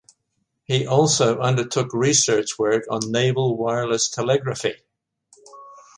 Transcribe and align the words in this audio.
He 0.63 0.87
also 0.87 1.37
undertook 1.37 1.93
research 1.93 2.57
work 2.57 2.85
on 2.89 3.11
naval 3.11 3.55
wireless 3.55 4.09
telegraphy. 4.09 4.81